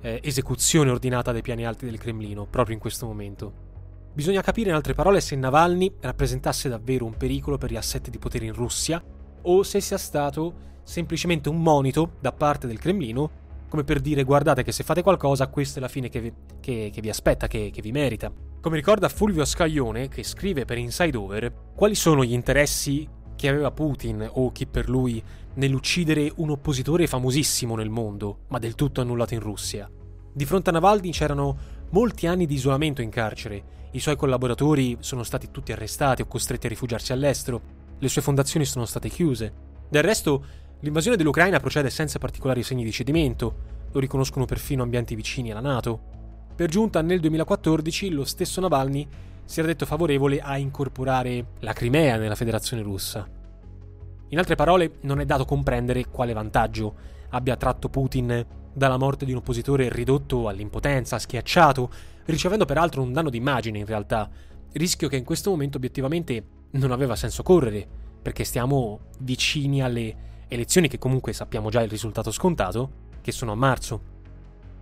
eh, 0.00 0.20
esecuzione 0.22 0.90
ordinata 0.90 1.32
dai 1.32 1.42
piani 1.42 1.66
alti 1.66 1.84
del 1.84 1.98
Cremlino, 1.98 2.46
proprio 2.46 2.74
in 2.74 2.80
questo 2.80 3.06
momento. 3.06 3.66
Bisogna 4.12 4.42
capire 4.42 4.70
in 4.70 4.74
altre 4.74 4.94
parole 4.94 5.20
se 5.20 5.36
Navalny 5.36 5.94
rappresentasse 6.00 6.68
davvero 6.68 7.04
un 7.04 7.16
pericolo 7.16 7.58
per 7.58 7.70
gli 7.70 7.76
assetti 7.76 8.10
di 8.10 8.18
potere 8.18 8.46
in 8.46 8.52
Russia 8.52 9.02
o 9.42 9.62
se 9.62 9.80
sia 9.80 9.98
stato 9.98 10.66
semplicemente 10.82 11.48
un 11.48 11.62
monito 11.62 12.12
da 12.20 12.32
parte 12.32 12.66
del 12.66 12.78
Cremlino 12.78 13.46
come 13.68 13.84
per 13.84 14.00
dire 14.00 14.24
guardate 14.24 14.62
che 14.64 14.72
se 14.72 14.82
fate 14.82 15.02
qualcosa 15.02 15.46
questa 15.48 15.78
è 15.78 15.82
la 15.82 15.88
fine 15.88 16.08
che 16.08 16.20
vi, 16.20 16.32
che, 16.58 16.90
che 16.92 17.00
vi 17.00 17.10
aspetta, 17.10 17.46
che, 17.46 17.70
che 17.72 17.82
vi 17.82 17.92
merita. 17.92 18.32
Come 18.60 18.76
ricorda 18.76 19.08
Fulvio 19.08 19.44
Scaglione, 19.44 20.08
che 20.08 20.24
scrive 20.24 20.64
per 20.64 20.78
Inside 20.78 21.16
Over, 21.16 21.52
quali 21.74 21.94
sono 21.94 22.24
gli 22.24 22.32
interessi 22.32 23.06
che 23.36 23.48
aveva 23.48 23.70
Putin 23.70 24.28
o 24.32 24.50
chi 24.50 24.66
per 24.66 24.88
lui 24.88 25.22
nell'uccidere 25.58 26.32
un 26.36 26.50
oppositore 26.50 27.06
famosissimo 27.06 27.76
nel 27.76 27.90
mondo, 27.90 28.40
ma 28.48 28.58
del 28.58 28.74
tutto 28.74 29.00
annullato 29.00 29.34
in 29.34 29.40
Russia. 29.40 29.88
Di 30.32 30.44
fronte 30.44 30.70
a 30.70 30.72
Navalny 30.72 31.10
c'erano 31.10 31.56
molti 31.90 32.26
anni 32.26 32.46
di 32.46 32.54
isolamento 32.54 33.02
in 33.02 33.10
carcere, 33.10 33.76
i 33.92 34.00
suoi 34.00 34.16
collaboratori 34.16 34.96
sono 35.00 35.22
stati 35.22 35.50
tutti 35.50 35.72
arrestati 35.72 36.22
o 36.22 36.26
costretti 36.26 36.66
a 36.66 36.70
rifugiarsi 36.70 37.12
all'estero, 37.12 37.60
le 37.98 38.08
sue 38.08 38.22
fondazioni 38.22 38.64
sono 38.64 38.84
state 38.84 39.08
chiuse. 39.08 39.52
Del 39.88 40.02
resto, 40.02 40.44
L'invasione 40.80 41.16
dell'Ucraina 41.16 41.58
procede 41.58 41.90
senza 41.90 42.20
particolari 42.20 42.62
segni 42.62 42.84
di 42.84 42.92
cedimento, 42.92 43.56
lo 43.90 43.98
riconoscono 43.98 44.44
perfino 44.44 44.84
ambienti 44.84 45.16
vicini 45.16 45.50
alla 45.50 45.60
Nato. 45.60 46.00
Per 46.54 46.70
giunta, 46.70 47.02
nel 47.02 47.18
2014, 47.18 48.10
lo 48.10 48.24
stesso 48.24 48.60
Navalny 48.60 49.06
si 49.44 49.58
era 49.58 49.68
detto 49.68 49.86
favorevole 49.86 50.40
a 50.40 50.56
incorporare 50.56 51.46
la 51.60 51.72
Crimea 51.72 52.16
nella 52.16 52.36
Federazione 52.36 52.82
russa. 52.82 53.37
In 54.28 54.38
altre 54.38 54.56
parole, 54.56 54.98
non 55.02 55.20
è 55.20 55.24
dato 55.24 55.44
comprendere 55.44 56.06
quale 56.06 56.32
vantaggio 56.32 56.94
abbia 57.30 57.56
tratto 57.56 57.88
Putin 57.88 58.46
dalla 58.72 58.98
morte 58.98 59.24
di 59.24 59.32
un 59.32 59.38
oppositore 59.38 59.88
ridotto 59.90 60.48
all'impotenza, 60.48 61.18
schiacciato, 61.18 61.90
ricevendo 62.26 62.64
peraltro 62.64 63.02
un 63.02 63.12
danno 63.12 63.30
d'immagine 63.30 63.78
in 63.78 63.86
realtà, 63.86 64.28
rischio 64.72 65.08
che 65.08 65.16
in 65.16 65.24
questo 65.24 65.50
momento 65.50 65.78
obiettivamente 65.78 66.44
non 66.72 66.92
aveva 66.92 67.16
senso 67.16 67.42
correre, 67.42 67.86
perché 68.20 68.44
stiamo 68.44 69.00
vicini 69.20 69.82
alle 69.82 70.26
elezioni 70.48 70.88
che 70.88 70.98
comunque 70.98 71.32
sappiamo 71.32 71.70
già 71.70 71.80
il 71.80 71.90
risultato 71.90 72.30
scontato, 72.30 72.90
che 73.22 73.32
sono 73.32 73.52
a 73.52 73.56
marzo. 73.56 74.16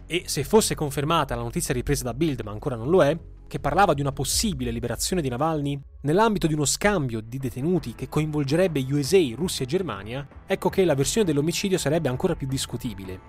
E 0.06 0.24
se 0.26 0.44
fosse 0.44 0.74
confermata 0.74 1.34
la 1.34 1.42
notizia 1.42 1.74
ripresa 1.74 2.04
da 2.04 2.14
Bild, 2.14 2.40
ma 2.40 2.50
ancora 2.50 2.76
non 2.76 2.88
lo 2.88 3.02
è, 3.02 3.16
che 3.48 3.60
parlava 3.60 3.94
di 3.94 4.00
una 4.00 4.12
possibile 4.12 4.70
liberazione 4.70 5.22
di 5.22 5.28
Navalny 5.28 5.80
nell'ambito 6.02 6.46
di 6.46 6.54
uno 6.54 6.64
scambio 6.64 7.20
di 7.20 7.38
detenuti 7.38 7.94
che 7.94 8.08
coinvolgerebbe 8.08 8.84
USA, 8.90 9.20
Russia 9.34 9.64
e 9.64 9.68
Germania, 9.68 10.26
ecco 10.46 10.68
che 10.68 10.84
la 10.84 10.94
versione 10.94 11.26
dell'omicidio 11.26 11.78
sarebbe 11.78 12.08
ancora 12.08 12.34
più 12.34 12.46
discutibile. 12.46 13.20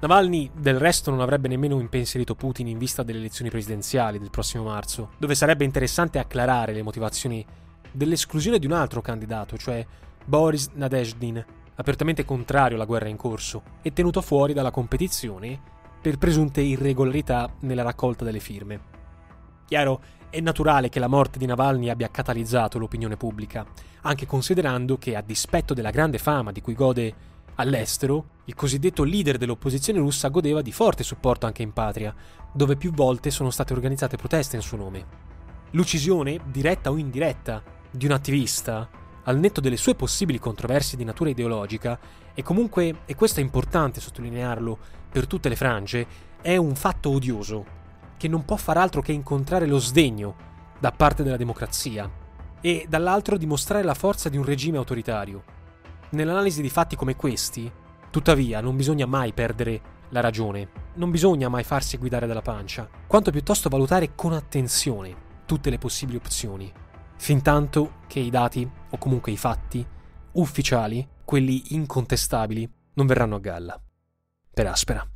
Navalny 0.00 0.50
del 0.52 0.78
resto 0.78 1.10
non 1.10 1.20
avrebbe 1.20 1.46
nemmeno 1.48 1.78
impensierito 1.78 2.34
Putin 2.34 2.66
in 2.66 2.76
vista 2.76 3.02
delle 3.02 3.20
elezioni 3.20 3.50
presidenziali 3.50 4.18
del 4.18 4.30
prossimo 4.30 4.64
marzo, 4.64 5.10
dove 5.16 5.34
sarebbe 5.34 5.64
interessante 5.64 6.18
acclarare 6.18 6.72
le 6.72 6.82
motivazioni 6.82 7.44
dell'esclusione 7.92 8.58
di 8.58 8.66
un 8.66 8.72
altro 8.72 9.00
candidato, 9.00 9.56
cioè 9.56 9.86
Boris 10.24 10.70
Nadezhdin, 10.72 11.44
apertamente 11.76 12.24
contrario 12.24 12.76
alla 12.76 12.84
guerra 12.84 13.08
in 13.08 13.16
corso 13.16 13.62
e 13.80 13.92
tenuto 13.92 14.20
fuori 14.20 14.52
dalla 14.52 14.70
competizione 14.70 15.60
per 16.00 16.18
presunte 16.18 16.60
irregolarità 16.60 17.48
nella 17.60 17.82
raccolta 17.82 18.24
delle 18.24 18.40
firme. 18.40 18.91
Chiaro, 19.72 20.02
è 20.28 20.38
naturale 20.40 20.90
che 20.90 20.98
la 20.98 21.06
morte 21.06 21.38
di 21.38 21.46
Navalny 21.46 21.88
abbia 21.88 22.10
catalizzato 22.10 22.78
l'opinione 22.78 23.16
pubblica, 23.16 23.64
anche 24.02 24.26
considerando 24.26 24.98
che 24.98 25.16
a 25.16 25.22
dispetto 25.22 25.72
della 25.72 25.88
grande 25.88 26.18
fama 26.18 26.52
di 26.52 26.60
cui 26.60 26.74
gode 26.74 27.14
All'estero, 27.54 28.26
il 28.44 28.54
cosiddetto 28.54 29.02
leader 29.02 29.38
dell'opposizione 29.38 29.98
russa 29.98 30.28
godeva 30.28 30.60
di 30.60 30.72
forte 30.72 31.02
supporto 31.02 31.46
anche 31.46 31.62
in 31.62 31.72
patria, 31.72 32.14
dove 32.52 32.76
più 32.76 32.92
volte 32.92 33.30
sono 33.30 33.48
state 33.48 33.72
organizzate 33.72 34.18
proteste 34.18 34.56
in 34.56 34.62
suo 34.62 34.76
nome. 34.76 35.06
L'uccisione, 35.70 36.38
diretta 36.50 36.90
o 36.90 36.98
indiretta, 36.98 37.62
di 37.90 38.04
un 38.04 38.12
attivista, 38.12 38.90
al 39.22 39.38
netto 39.38 39.62
delle 39.62 39.78
sue 39.78 39.94
possibili 39.94 40.38
controversie 40.38 40.98
di 40.98 41.04
natura 41.04 41.30
ideologica, 41.30 41.98
e 42.34 42.42
comunque, 42.42 43.04
e 43.06 43.14
questo 43.14 43.40
è 43.40 43.42
importante 43.42 44.02
sottolinearlo 44.02 44.78
per 45.10 45.26
tutte 45.26 45.48
le 45.48 45.56
frange, 45.56 46.06
è 46.42 46.56
un 46.58 46.74
fatto 46.74 47.08
odioso, 47.08 47.80
che 48.22 48.28
non 48.28 48.44
può 48.44 48.54
far 48.54 48.76
altro 48.76 49.02
che 49.02 49.10
incontrare 49.10 49.66
lo 49.66 49.80
sdegno 49.80 50.36
da 50.78 50.92
parte 50.92 51.24
della 51.24 51.36
democrazia, 51.36 52.08
e 52.60 52.86
dall'altro 52.88 53.36
dimostrare 53.36 53.82
la 53.82 53.94
forza 53.94 54.28
di 54.28 54.36
un 54.36 54.44
regime 54.44 54.76
autoritario. 54.76 55.42
Nell'analisi 56.10 56.62
di 56.62 56.70
fatti 56.70 56.94
come 56.94 57.16
questi, 57.16 57.68
tuttavia, 58.10 58.60
non 58.60 58.76
bisogna 58.76 59.06
mai 59.06 59.32
perdere 59.32 59.80
la 60.10 60.20
ragione, 60.20 60.68
non 60.94 61.10
bisogna 61.10 61.48
mai 61.48 61.64
farsi 61.64 61.96
guidare 61.96 62.28
dalla 62.28 62.42
pancia, 62.42 62.88
quanto 63.08 63.32
piuttosto 63.32 63.68
valutare 63.68 64.14
con 64.14 64.32
attenzione 64.34 65.40
tutte 65.44 65.68
le 65.68 65.78
possibili 65.78 66.16
opzioni, 66.16 66.72
fin 67.16 67.42
tanto 67.42 67.94
che 68.06 68.20
i 68.20 68.30
dati, 68.30 68.70
o 68.90 68.98
comunque 68.98 69.32
i 69.32 69.36
fatti, 69.36 69.84
ufficiali, 70.34 71.04
quelli 71.24 71.74
incontestabili, 71.74 72.72
non 72.94 73.06
verranno 73.08 73.34
a 73.34 73.40
galla. 73.40 73.82
Per 74.54 74.66
aspera. 74.68 75.11